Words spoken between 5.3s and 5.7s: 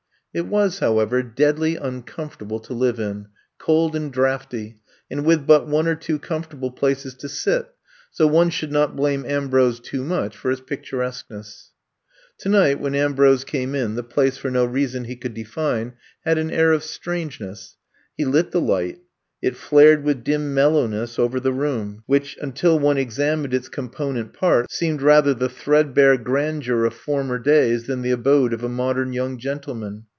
but